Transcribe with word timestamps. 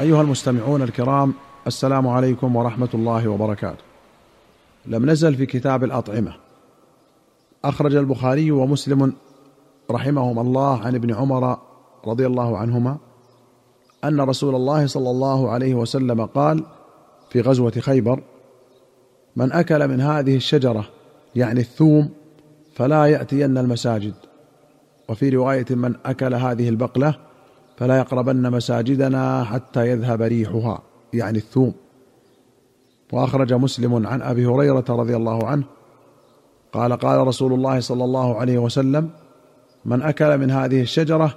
أيها 0.00 0.20
المستمعون 0.20 0.82
الكرام 0.82 1.34
السلام 1.66 2.08
عليكم 2.08 2.56
ورحمة 2.56 2.88
الله 2.94 3.28
وبركاته. 3.28 3.84
لم 4.86 5.10
نزل 5.10 5.34
في 5.34 5.46
كتاب 5.46 5.84
الأطعمة. 5.84 6.34
أخرج 7.64 7.94
البخاري 7.94 8.50
ومسلم 8.50 9.12
رحمهما 9.90 10.40
الله 10.40 10.80
عن 10.80 10.94
ابن 10.94 11.14
عمر 11.14 11.58
رضي 12.06 12.26
الله 12.26 12.58
عنهما 12.58 12.96
أن 14.04 14.20
رسول 14.20 14.54
الله 14.54 14.86
صلى 14.86 15.10
الله 15.10 15.50
عليه 15.50 15.74
وسلم 15.74 16.26
قال 16.26 16.64
في 17.30 17.40
غزوة 17.40 17.72
خيبر: 17.80 18.22
من 19.36 19.52
أكل 19.52 19.88
من 19.88 20.00
هذه 20.00 20.36
الشجرة 20.36 20.84
يعني 21.36 21.60
الثوم 21.60 22.10
فلا 22.74 23.06
يأتين 23.06 23.58
المساجد. 23.58 24.14
وفي 25.08 25.28
رواية 25.28 25.66
من 25.70 25.94
أكل 26.06 26.34
هذه 26.34 26.68
البقلة 26.68 27.25
فلا 27.76 27.98
يقربن 27.98 28.50
مساجدنا 28.50 29.44
حتى 29.44 29.88
يذهب 29.90 30.22
ريحها 30.22 30.82
يعني 31.12 31.38
الثوم. 31.38 31.74
وأخرج 33.12 33.52
مسلم 33.52 34.06
عن 34.06 34.22
أبي 34.22 34.46
هريرة 34.46 34.84
رضي 34.88 35.16
الله 35.16 35.46
عنه 35.46 35.64
قال 36.72 36.92
قال 36.92 37.26
رسول 37.26 37.52
الله 37.52 37.80
صلى 37.80 38.04
الله 38.04 38.36
عليه 38.36 38.58
وسلم 38.58 39.10
من 39.84 40.02
أكل 40.02 40.38
من 40.38 40.50
هذه 40.50 40.80
الشجرة 40.80 41.34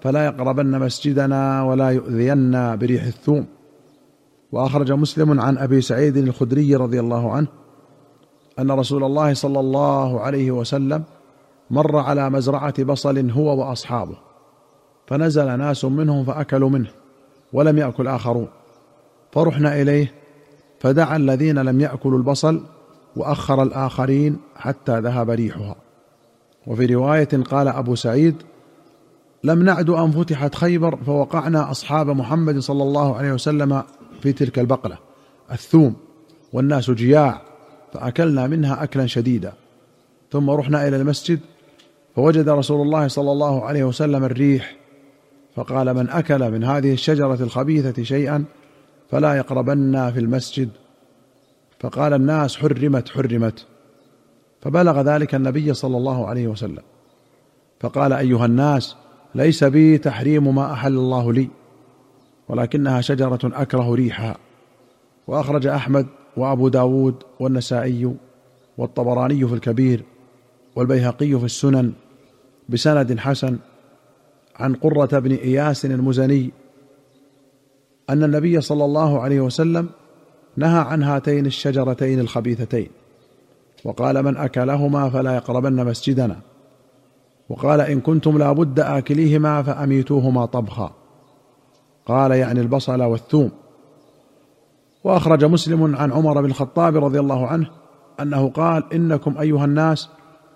فلا 0.00 0.24
يقربن 0.24 0.78
مسجدنا 0.78 1.62
ولا 1.62 1.90
يؤذين 1.90 2.76
بريح 2.76 3.04
الثوم. 3.04 3.46
وأخرج 4.52 4.92
مسلم 4.92 5.40
عن 5.40 5.58
أبي 5.58 5.80
سعيد 5.80 6.16
الخدري 6.16 6.76
رضي 6.76 7.00
الله 7.00 7.32
عنه 7.32 7.46
أن 8.58 8.70
رسول 8.70 9.04
الله 9.04 9.34
صلى 9.34 9.60
الله 9.60 10.20
عليه 10.20 10.50
وسلم 10.50 11.02
مر 11.70 11.96
على 11.96 12.30
مزرعة 12.30 12.82
بصل 12.84 13.30
هو 13.30 13.60
وأصحابه. 13.60 14.31
فنزل 15.12 15.58
ناس 15.58 15.84
منهم 15.84 16.24
فأكلوا 16.24 16.68
منه 16.68 16.88
ولم 17.52 17.78
يأكل 17.78 18.08
آخرون. 18.08 18.48
فرحنا 19.32 19.82
إليه 19.82 20.12
فدعا 20.80 21.16
الذين 21.16 21.58
لم 21.58 21.80
يأكلوا 21.80 22.18
البصل 22.18 22.62
وأخر 23.16 23.62
الآخرين 23.62 24.36
حتى 24.56 25.00
ذهب 25.00 25.30
ريحها. 25.30 25.76
وفي 26.66 26.86
رواية 26.86 27.28
قال 27.50 27.68
أبو 27.68 27.94
سعيد 27.94 28.36
لم 29.44 29.62
نعد 29.62 29.90
أن 29.90 30.10
فتحت 30.10 30.54
خيبر 30.54 30.96
فوقعنا 30.96 31.70
أصحاب 31.70 32.10
محمد 32.10 32.58
صلى 32.58 32.82
الله 32.82 33.16
عليه 33.16 33.32
وسلم 33.32 33.82
في 34.20 34.32
تلك 34.32 34.58
البقلة 34.58 34.98
الثوم 35.50 35.96
والناس 36.52 36.90
جياع 36.90 37.40
فأكلنا 37.92 38.46
منها 38.46 38.82
اكلا 38.82 39.06
شديدا. 39.06 39.52
ثم 40.30 40.50
رحنا 40.50 40.88
إلى 40.88 40.96
المسجد 40.96 41.40
فوجد 42.16 42.48
رسول 42.48 42.80
الله 42.86 43.08
صلى 43.08 43.32
الله 43.32 43.64
عليه 43.64 43.84
وسلم 43.84 44.24
الريح 44.24 44.81
فقال 45.56 45.94
من 45.94 46.08
أكل 46.10 46.50
من 46.50 46.64
هذه 46.64 46.92
الشجرة 46.92 47.42
الخبيثة 47.42 48.02
شيئا 48.02 48.44
فلا 49.10 49.34
يقربن 49.34 50.10
في 50.10 50.20
المسجد. 50.20 50.68
فقال 51.80 52.12
الناس 52.12 52.56
حرمت 52.56 53.08
حرمت. 53.08 53.66
فبلغ 54.60 55.00
ذلك 55.00 55.34
النبي 55.34 55.74
صلى 55.74 55.96
الله 55.96 56.26
عليه 56.26 56.48
وسلم. 56.48 56.82
فقال 57.80 58.12
أيها 58.12 58.46
الناس 58.46 58.96
ليس 59.34 59.64
بي 59.64 59.98
تحريم 59.98 60.54
ما 60.54 60.72
أحل 60.72 60.92
الله 60.92 61.32
لي 61.32 61.48
ولكنها 62.48 63.00
شجرة 63.00 63.40
أكره 63.44 63.94
ريحها. 63.94 64.36
وأخرج 65.26 65.66
أحمد 65.66 66.06
وأبو 66.36 66.68
داود 66.68 67.14
والنسائي 67.40 68.14
والطبراني 68.78 69.48
في 69.48 69.54
الكبير 69.54 70.04
والبيهقي 70.76 71.38
في 71.38 71.44
السنن 71.44 71.92
بسند 72.68 73.18
حسن 73.18 73.58
عن 74.62 74.74
قرة 74.74 75.18
بن 75.18 75.32
إياس 75.32 75.84
المزني 75.84 76.52
أن 78.10 78.24
النبي 78.24 78.60
صلى 78.60 78.84
الله 78.84 79.20
عليه 79.20 79.40
وسلم 79.40 79.88
نهى 80.56 80.80
عن 80.80 81.02
هاتين 81.02 81.46
الشجرتين 81.46 82.20
الخبيثتين 82.20 82.88
وقال 83.84 84.22
من 84.22 84.36
أكلهما 84.36 85.10
فلا 85.10 85.34
يقربن 85.34 85.86
مسجدنا 85.86 86.36
وقال 87.48 87.80
إن 87.80 88.00
كنتم 88.00 88.38
لابد 88.38 88.80
آكليهما 88.80 89.62
فأميتوهما 89.62 90.46
طبخا 90.46 90.92
قال 92.06 92.30
يعني 92.30 92.60
البصل 92.60 93.02
والثوم. 93.02 93.50
وأخرج 95.04 95.44
مسلم 95.44 95.96
عن 95.96 96.12
عمر 96.12 96.40
بن 96.40 96.46
الخطاب 96.46 97.04
رضي 97.04 97.20
الله 97.20 97.46
عنه 97.46 97.70
أنه 98.20 98.50
قال 98.50 98.92
إنكم 98.92 99.38
أيها 99.38 99.64
الناس 99.64 100.08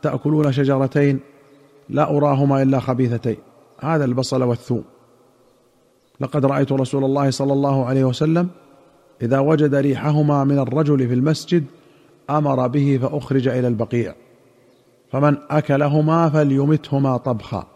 تأكلون 0.02 0.52
شجرتين 0.52 1.20
لا 1.88 2.16
أراهما 2.16 2.62
إلا 2.62 2.80
خبيثتين. 2.80 3.36
هذا 3.80 4.04
البصل 4.04 4.42
والثوم. 4.42 4.84
لقد 6.20 6.46
رأيت 6.46 6.72
رسول 6.72 7.04
الله 7.04 7.30
صلى 7.30 7.52
الله 7.52 7.84
عليه 7.84 8.04
وسلم 8.04 8.48
إذا 9.22 9.38
وجد 9.38 9.74
ريحهما 9.74 10.44
من 10.44 10.58
الرجل 10.58 11.08
في 11.08 11.14
المسجد 11.14 11.64
أمر 12.30 12.66
به 12.66 12.98
فأخرج 13.02 13.48
إلى 13.48 13.68
البقيع. 13.68 14.14
فمن 15.12 15.36
أكلهما 15.50 16.28
فليمتهما 16.28 17.16
طبخا. 17.16 17.66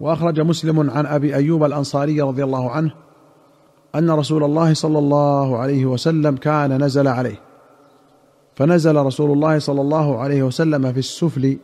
وأخرج 0.00 0.40
مسلم 0.40 0.90
عن 0.90 1.06
أبي 1.06 1.34
أيوب 1.34 1.64
الأنصاري 1.64 2.20
رضي 2.20 2.44
الله 2.44 2.70
عنه 2.70 2.94
أن 3.94 4.10
رسول 4.10 4.44
الله 4.44 4.74
صلى 4.74 4.98
الله 4.98 5.58
عليه 5.58 5.86
وسلم 5.86 6.36
كان 6.36 6.84
نزل 6.84 7.08
عليه. 7.08 7.40
فنزل 8.54 8.96
رسول 8.96 9.30
الله 9.30 9.58
صلى 9.58 9.80
الله 9.80 10.18
عليه 10.18 10.42
وسلم 10.42 10.92
في 10.92 10.98
السفل 10.98 11.58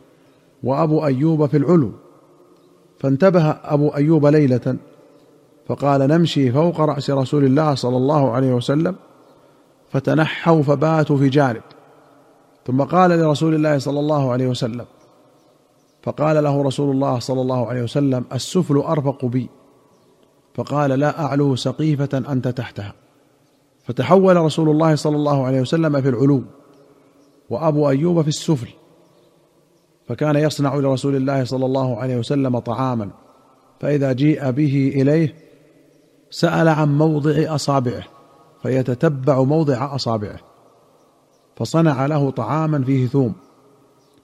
وأبو 0.63 1.05
أيوب 1.05 1.45
في 1.45 1.57
العلو. 1.57 1.91
فانتبه 2.99 3.49
أبو 3.49 3.89
أيوب 3.89 4.25
ليلة 4.25 4.77
فقال 5.67 6.01
نمشي 6.01 6.51
فوق 6.51 6.81
رأس 6.81 7.09
رسول 7.09 7.45
الله 7.45 7.75
صلى 7.75 7.97
الله 7.97 8.31
عليه 8.31 8.53
وسلم 8.53 8.95
فتنحوا 9.89 10.61
فباتوا 10.61 11.17
في 11.17 11.29
جانب. 11.29 11.61
ثم 12.67 12.81
قال 12.81 13.11
لرسول 13.11 13.55
الله 13.55 13.77
صلى 13.77 13.99
الله 13.99 14.31
عليه 14.31 14.47
وسلم 14.47 14.85
فقال 16.03 16.43
له 16.43 16.63
رسول 16.63 16.91
الله 16.91 17.19
صلى 17.19 17.41
الله 17.41 17.67
عليه 17.67 17.83
وسلم 17.83 18.25
السفل 18.33 18.77
أرفق 18.77 19.25
بي. 19.25 19.49
فقال 20.55 20.91
لا 20.91 21.25
أعلو 21.25 21.55
سقيفة 21.55 22.23
أنت 22.29 22.47
تحتها. 22.47 22.93
فتحول 23.83 24.35
رسول 24.37 24.69
الله 24.69 24.95
صلى 24.95 25.15
الله 25.15 25.45
عليه 25.45 25.61
وسلم 25.61 26.01
في 26.01 26.09
العلو 26.09 26.43
وأبو 27.49 27.89
أيوب 27.89 28.21
في 28.21 28.27
السفل. 28.27 28.67
فكان 30.09 30.35
يصنع 30.35 30.75
لرسول 30.75 31.15
الله 31.15 31.43
صلى 31.43 31.65
الله 31.65 31.97
عليه 31.97 32.17
وسلم 32.17 32.59
طعاما 32.59 33.09
فإذا 33.79 34.11
جيء 34.13 34.51
به 34.51 34.91
إليه 34.95 35.35
سأل 36.29 36.67
عن 36.67 36.97
موضع 36.97 37.55
أصابعه 37.55 38.03
فيتتبع 38.61 39.43
موضع 39.43 39.95
أصابعه 39.95 40.39
فصنع 41.55 42.05
له 42.05 42.29
طعاما 42.29 42.83
فيه 42.83 43.07
ثوم 43.07 43.33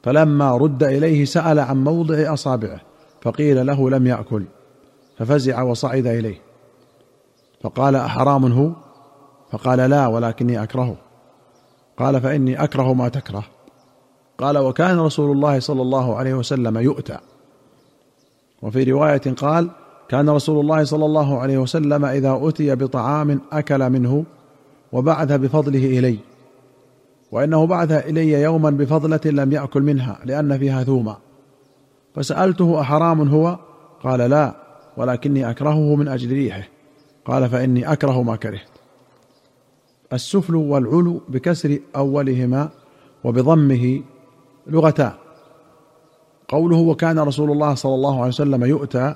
فلما 0.04 0.58
رد 0.58 0.84
إليه 0.84 1.26
سأل 1.26 1.60
عن 1.60 1.84
موضع 1.84 2.34
أصابعه 2.34 2.82
فقيل 3.22 3.66
له 3.66 3.90
لم 3.90 4.08
يأكل 4.08 4.46
ففزع 5.18 5.62
وصعد 5.62 6.08
إليه 6.08 6.42
فقال 7.62 7.96
أحرام 7.96 8.46
هو؟ 8.46 8.72
فقال 9.52 9.90
لا 9.90 10.08
ولكني 10.08 10.64
أكرهه 10.64 10.96
قال 11.98 12.22
فإني 12.22 12.64
أكره 12.64 12.94
ما 12.94 13.10
تكره. 13.10 13.55
قال 14.38 14.58
وكان 14.58 15.00
رسول 15.00 15.32
الله 15.32 15.60
صلى 15.60 15.82
الله 15.82 16.16
عليه 16.16 16.34
وسلم 16.34 16.78
يؤتى. 16.78 17.18
وفي 18.62 18.84
رواية 18.84 19.22
قال 19.38 19.70
كان 20.10 20.30
رسول 20.30 20.60
الله 20.60 20.84
صلى 20.84 21.06
الله 21.06 21.40
عليه 21.40 21.58
وسلم 21.58 22.06
إذا 22.06 22.40
أتي 22.42 22.76
بطعام 22.76 23.42
أكل 23.52 23.90
منه 23.90 24.24
وبعث 24.92 25.32
بفضله 25.32 26.00
إلي 26.00 26.18
وإنه 27.32 27.66
بعث 27.66 27.92
إلي 27.92 28.32
يوما 28.32 28.70
بفضلة 28.70 29.20
لم 29.26 29.52
يأكل 29.52 29.82
منها 29.82 30.20
لأن 30.26 30.58
فيها 30.58 30.84
ثوما 30.84 31.18
فسألته 32.16 32.82
أحرام 32.82 33.30
هو؟ 33.30 33.60
قال 34.04 34.20
لا 34.20 34.56
ولكني 34.98 35.50
أكرهه 35.50 35.96
من 35.96 36.08
أجل 36.08 36.32
ريحه. 36.32 36.64
قال 37.26 37.50
فإني 37.50 37.92
أكره 37.92 38.24
ما 38.24 38.36
كرهت. 38.36 38.70
السفل 40.14 40.56
والعلو 40.56 41.22
بكسر 41.30 41.80
أولهما 41.96 42.70
وبضمه 43.24 44.02
لغتان 44.68 45.12
قوله 46.48 46.78
وكان 46.78 47.20
رسول 47.20 47.52
الله 47.52 47.76
صلى 47.76 47.96
الله 47.96 48.18
عليه 48.18 48.28
وسلم 48.28 48.64
يؤتى 48.64 49.16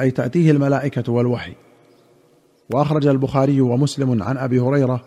أي 0.00 0.10
تأتيه 0.10 0.50
الملائكة 0.50 1.12
والوحي. 1.12 1.54
وأخرج 2.70 3.06
البخاري 3.06 3.60
ومسلم 3.60 4.22
عن 4.22 4.38
أبي 4.38 4.60
هريرة 4.60 5.00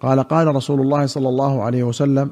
قال 0.00 0.20
قال 0.20 0.56
رسول 0.56 0.80
الله 0.80 1.06
صلى 1.06 1.28
الله 1.28 1.62
عليه 1.62 1.82
وسلم 1.82 2.30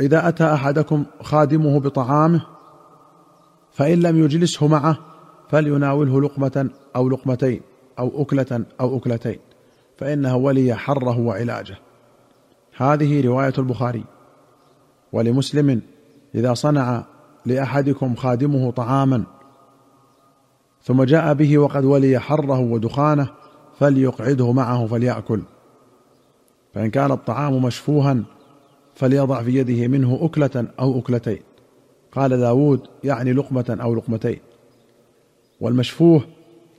إذا 0.00 0.28
أتى 0.28 0.44
أحدكم 0.44 1.04
خادمه 1.22 1.80
بطعامه 1.80 2.46
فإن 3.72 4.00
لم 4.00 4.24
يجلسه 4.24 4.66
معه 4.66 4.98
فليناوله 5.48 6.22
لقمة 6.22 6.70
أو 6.96 7.08
لقمتين 7.08 7.60
أو 7.98 8.22
أكلة 8.22 8.64
أو 8.80 8.96
أكلتين 8.96 9.38
فإنه 9.98 10.36
ولي 10.36 10.74
حره 10.74 11.20
وعلاجه. 11.20 11.78
هذه 12.76 13.26
رواية 13.26 13.54
البخاري. 13.58 14.04
ولمسلم 15.12 15.82
إذا 16.34 16.54
صنع 16.54 17.04
لأحدكم 17.46 18.14
خادمه 18.14 18.70
طعاما 18.70 19.24
ثم 20.82 21.02
جاء 21.02 21.34
به 21.34 21.58
وقد 21.58 21.84
ولي 21.84 22.18
حره 22.18 22.60
ودخانه 22.60 23.28
فليقعده 23.78 24.52
معه 24.52 24.86
فليأكل. 24.86 25.42
فإن 26.74 26.90
كان 26.90 27.12
الطعام 27.12 27.62
مشفوها 27.62 28.22
فليضع 28.94 29.42
في 29.42 29.56
يده 29.56 29.88
منه 29.88 30.18
أكلة 30.22 30.66
أو 30.80 30.98
أكلتين. 30.98 31.40
قال 32.12 32.40
داود 32.40 32.80
يعني 33.04 33.32
لقمة 33.32 33.78
أو 33.82 33.94
لقمتين. 33.94 34.38
والمشفوه 35.60 36.24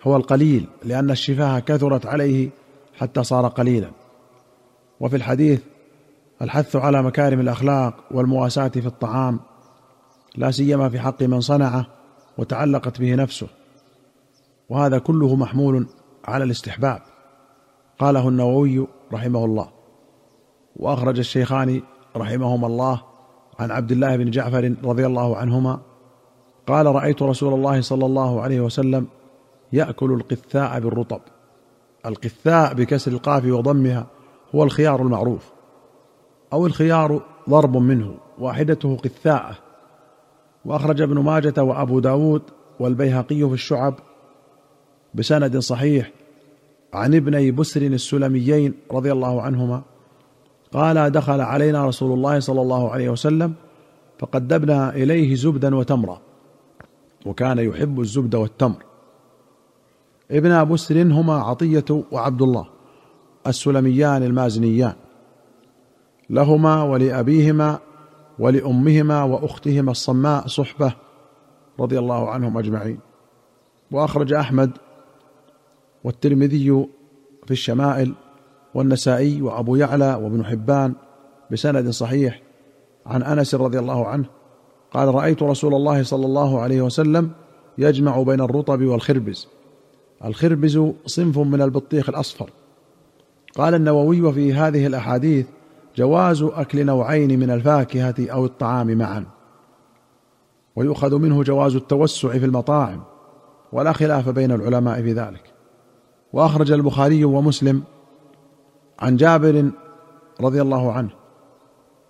هو 0.04 0.16
القليل 0.16 0.68
لأن 0.84 1.12
الشفاه 1.12 1.60
كثرت 1.60 2.06
عليه 2.06 2.50
حتى 2.98 3.24
صار 3.24 3.48
قليلا. 3.48 3.92
وفي 5.00 5.16
الحديث 5.16 5.62
الحث 6.42 6.76
على 6.76 7.04
مكارم 7.04 7.40
الأخلاق 7.40 7.94
والمواساة 8.12 8.68
في 8.68 8.86
الطعام 8.86 9.40
لا 10.36 10.52
سيما 10.52 10.90
في 10.90 11.00
حق 11.00 11.24
من 11.24 11.42
صنعه 11.42 11.86
وتعلقت 12.38 13.00
به 13.00 13.16
نفسه 13.16 13.48
وهذا 14.70 15.00
كله 15.00 15.36
محمول 15.36 15.88
على 16.26 16.44
الاستحباب 16.44 17.02
قاله 18.00 18.30
النووي 18.30 18.88
رحمه 19.14 19.46
الله 19.46 19.70
وأخرج 20.76 21.20
الشيخان 21.20 21.82
رحمهما 22.16 22.68
الله 22.68 23.02
عن 23.60 23.72
عبد 23.72 23.92
الله 23.92 24.16
بن 24.16 24.32
جعفر 24.32 24.76
رضي 24.84 25.06
الله 25.06 25.38
عنهما 25.38 25.80
قال 26.68 26.86
رأيت 26.86 27.22
رسول 27.22 27.54
الله 27.54 27.82
صلى 27.82 28.06
الله 28.06 28.42
عليه 28.42 28.62
وسلم 28.62 29.08
يأكل 29.74 30.12
القثاء 30.12 30.80
بالرطب 30.80 31.22
القثاء 32.06 32.74
بكسر 32.74 33.12
القاف 33.12 33.46
وضمها 33.46 34.08
هو 34.56 34.64
الخيار 34.64 35.02
المعروف 35.02 35.57
أو 36.54 36.66
الخيار 36.66 37.22
ضرب 37.50 37.78
منه 37.78 38.16
واحدته 38.40 38.96
قثاءة. 38.96 39.58
وأخرج 40.66 41.02
ابن 41.02 41.20
ماجة 41.20 41.64
وأبو 41.64 42.00
داود 42.00 42.42
والبيهقي 42.80 43.48
في 43.48 43.54
الشعب 43.54 43.94
بسند 45.14 45.58
صحيح 45.58 46.12
عن 46.94 47.16
ابني 47.16 47.52
بسر 47.52 47.82
السلميين 47.82 48.74
رضي 48.92 49.12
الله 49.12 49.42
عنهما. 49.42 49.82
قال 50.74 51.12
دخل 51.12 51.42
علينا 51.42 51.86
رسول 51.86 52.14
الله 52.14 52.40
صلى 52.40 52.62
الله 52.62 52.92
عليه 52.92 53.10
وسلم 53.10 53.54
فقدمنا 54.20 54.96
إليه 54.96 55.36
زبدا 55.36 55.76
وتمرا 55.76 56.22
وكان 57.26 57.58
يحب 57.58 58.00
الزبد 58.00 58.36
والتمر. 58.36 58.84
ابن 60.32 60.66
بسر 60.70 61.02
هما 61.02 61.34
عطية 61.34 62.04
وعبد 62.12 62.42
الله 62.42 62.68
السلميان 63.48 64.24
المازنيان. 64.24 64.94
لهما 66.30 66.84
ولأبيهما 66.84 67.80
ولأمهما 68.40 69.24
وأختهما 69.24 69.92
الصماء 69.92 70.48
صحبة 70.48 70.94
رضي 71.80 72.00
الله 72.00 72.30
عنهم 72.30 72.58
أجمعين. 72.58 73.00
وأخرج 73.92 74.34
أحمد 74.34 74.72
والترمذي 76.04 76.88
في 77.46 77.52
الشمائل 77.52 78.14
والنسائي 78.74 79.42
وأبو 79.42 79.76
يعلى 79.76 80.16
وابن 80.16 80.46
حبان 80.46 80.94
بسند 81.52 81.90
صحيح 81.90 82.42
عن 83.06 83.24
أنس 83.24 83.56
رضي 83.56 83.80
الله 83.80 84.08
عنه 84.08 84.26
قال 84.92 85.16
رأيت 85.16 85.44
رسول 85.44 85.74
الله 85.74 86.04
صلى 86.04 86.26
الله 86.26 86.62
عليه 86.62 86.82
وسلم 86.82 87.32
يجمع 87.78 88.22
بين 88.22 88.42
الرطب 88.42 88.82
والخربز. 88.82 89.48
الخربز 90.26 90.82
صنف 91.06 91.38
من 91.38 91.62
البطيخ 91.62 92.10
الأصفر. 92.10 92.50
قال 93.56 93.74
النووي 93.74 94.34
في 94.34 94.54
هذه 94.54 94.88
الأحاديث 94.88 95.46
جواز 95.98 96.44
أكل 96.44 96.86
نوعين 96.86 97.40
من 97.40 97.52
الفاكهة 97.52 98.16
أو 98.20 98.46
الطعام 98.46 98.98
معا. 98.98 99.26
ويؤخذ 100.76 101.16
منه 101.16 101.44
جواز 101.44 101.76
التوسع 101.76 102.30
في 102.30 102.46
المطاعم 102.46 103.04
ولا 103.72 103.94
خلاف 103.94 104.30
بين 104.30 104.52
العلماء 104.52 105.02
في 105.02 105.14
ذلك. 105.14 105.54
وأخرج 106.34 106.72
البخاري 106.72 107.26
ومسلم 107.26 107.84
عن 109.00 109.16
جابر 109.16 109.72
رضي 110.42 110.62
الله 110.62 110.92
عنه 110.92 111.10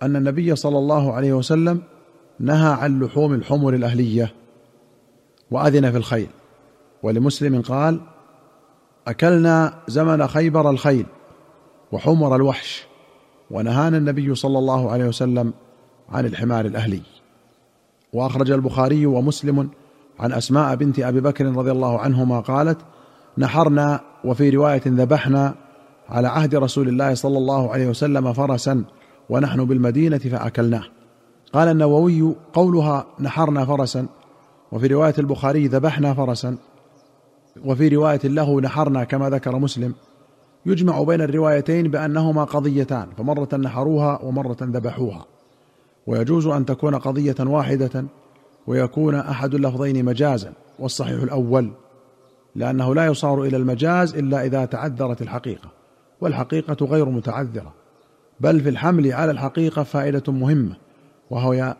أن 0.02 0.16
النبي 0.16 0.56
صلى 0.56 0.78
الله 0.78 1.12
عليه 1.12 1.32
وسلم 1.32 1.82
نهى 2.40 2.72
عن 2.72 3.00
لحوم 3.00 3.34
الحمر 3.34 3.74
الأهلية 3.74 4.34
وأذن 5.50 5.90
في 5.90 5.96
الخيل. 5.96 6.28
ولمسلم 7.02 7.62
قال 7.62 8.00
أكلنا 9.06 9.74
زمن 9.88 10.26
خيبر 10.26 10.70
الخيل 10.70 11.06
وحمر 11.92 12.36
الوحش. 12.36 12.88
ونهانا 13.50 13.96
النبي 13.96 14.34
صلى 14.34 14.58
الله 14.58 14.90
عليه 14.90 15.04
وسلم 15.04 15.52
عن 16.08 16.26
الحمار 16.26 16.66
الأهلي. 16.66 17.02
وأخرج 18.12 18.50
البخاري 18.50 19.06
ومسلم 19.06 19.68
عن 20.18 20.32
أسماء 20.32 20.74
بنت 20.74 20.98
أبي 20.98 21.20
بكر 21.20 21.46
رضي 21.46 21.70
الله 21.70 21.98
عنهما 21.98 22.40
قالت 22.40 22.78
نحرنا 23.38 24.00
وفي 24.24 24.50
رواية 24.50 24.82
ذبحنا 24.86 25.54
على 26.08 26.28
عهد 26.28 26.54
رسول 26.54 26.88
الله 26.88 27.14
صلى 27.14 27.38
الله 27.38 27.72
عليه 27.72 27.88
وسلم 27.88 28.32
فرسا 28.32 28.84
ونحن 29.30 29.64
بالمدينة 29.64 30.18
فأكلناه. 30.18 30.82
قال 31.52 31.68
النووي 31.68 32.34
قولها 32.52 33.06
نحرنا 33.20 33.64
فرسا 33.64 34.06
وفي 34.72 34.86
رواية 34.86 35.14
البخاري 35.18 35.66
ذبحنا 35.66 36.14
فرسا 36.14 36.56
وفي 37.64 37.88
رواية 37.88 38.20
له 38.24 38.60
نحرنا 38.60 39.04
كما 39.04 39.30
ذكر 39.30 39.58
مسلم. 39.58 39.94
يجمع 40.66 41.02
بين 41.02 41.20
الروايتين 41.20 41.90
بأنهما 41.90 42.44
قضيتان 42.44 43.08
فمرة 43.18 43.48
نحروها 43.56 44.22
ومرة 44.22 44.56
ذبحوها. 44.62 45.24
ويجوز 46.06 46.46
أن 46.46 46.66
تكون 46.66 46.94
قضية 46.94 47.36
واحدة 47.40 48.04
ويكون 48.66 49.14
أحد 49.14 49.54
اللفظين 49.54 50.04
مجازا 50.04 50.52
والصحيح 50.78 51.22
الأول 51.22 51.70
لأنه 52.54 52.94
لا 52.94 53.06
يصار 53.06 53.42
إلى 53.42 53.56
المجاز 53.56 54.14
إلا 54.14 54.44
إذا 54.44 54.64
تعذرت 54.64 55.22
الحقيقة 55.22 55.68
والحقيقة 56.20 56.86
غير 56.86 57.08
متعذرة. 57.08 57.74
بل 58.40 58.60
في 58.60 58.68
الحمل 58.68 59.12
على 59.12 59.30
الحقيقة 59.30 59.82
فائدة 59.82 60.32
مهمة 60.32 60.76
وهو 61.30 61.76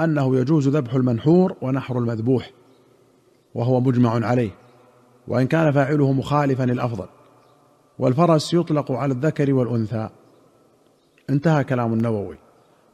أنه 0.00 0.36
يجوز 0.36 0.68
ذبح 0.68 0.94
المنحور 0.94 1.56
ونحر 1.62 1.98
المذبوح 1.98 2.50
وهو 3.54 3.80
مجمع 3.80 4.26
عليه. 4.26 4.50
وإن 5.28 5.46
كان 5.46 5.72
فاعله 5.72 6.12
مخالفا 6.12 6.64
الافضل 6.64 7.06
والفرس 7.98 8.54
يطلق 8.54 8.92
على 8.92 9.12
الذكر 9.12 9.54
والأنثى. 9.54 10.08
انتهى 11.30 11.64
كلام 11.64 11.92
النووي. 11.92 12.36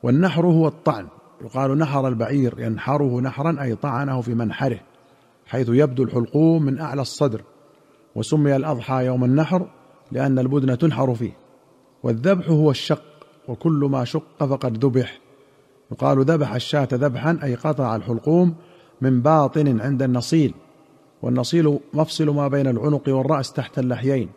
والنحر 0.02 0.46
هو 0.46 0.68
الطعن. 0.68 1.06
يقال 1.44 1.78
نحر 1.78 2.08
البعير 2.08 2.54
ينحره 2.58 3.20
نحرا 3.20 3.62
أي 3.62 3.74
طعنه 3.74 4.20
في 4.20 4.34
منحره 4.34 4.80
حيث 5.46 5.68
يبدو 5.68 6.02
الحلقوم 6.02 6.62
من 6.62 6.80
أعلى 6.80 7.02
الصدر. 7.02 7.42
وسمي 8.14 8.56
الأضحى 8.56 9.04
يوم 9.04 9.24
النحر 9.24 9.66
لأن 10.12 10.38
البدن 10.38 10.78
تنحر 10.78 11.14
فيه. 11.14 11.32
والذبح 12.02 12.48
هو 12.48 12.70
الشق 12.70 13.02
وكل 13.48 13.88
ما 13.90 14.04
شق 14.04 14.44
فقد 14.44 14.84
ذبح. 14.84 15.18
يقال 15.92 16.24
ذبح 16.24 16.54
الشاة 16.54 16.88
ذبحا 16.92 17.38
أي 17.42 17.54
قطع 17.54 17.96
الحلقوم 17.96 18.54
من 19.00 19.20
باطن 19.20 19.80
عند 19.80 20.02
النصيل. 20.02 20.54
والنصيل 21.22 21.78
مفصل 21.94 22.30
ما 22.30 22.48
بين 22.48 22.66
العنق 22.66 23.08
والرأس 23.08 23.52
تحت 23.52 23.78
اللحيين. 23.78 24.28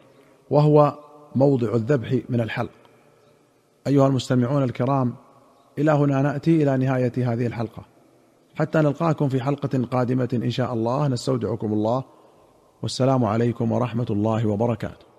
وهو 0.52 0.98
موضع 1.36 1.76
الذبح 1.76 2.18
من 2.30 2.42
الحلق. 2.42 2.72
أيها 3.88 4.08
المستمعون 4.08 4.64
الكرام 4.64 5.14
إلى 5.78 5.92
هنا 5.92 6.22
نأتي 6.22 6.64
إلى 6.64 6.78
نهاية 6.78 7.34
هذه 7.34 7.48
الحلقة. 7.48 7.84
حتى 8.56 8.80
نلقاكم 8.80 9.30
في 9.30 9.42
حلقة 9.42 9.86
قادمة 9.92 10.30
إن 10.34 10.50
شاء 10.50 10.74
الله. 10.74 11.08
نستودعكم 11.08 11.74
الله. 11.74 12.04
والسلام 12.82 13.26
عليكم 13.26 13.72
ورحمة 13.72 14.06
الله 14.10 14.48
وبركاته. 14.48 15.11